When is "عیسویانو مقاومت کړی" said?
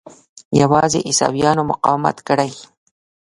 1.07-2.51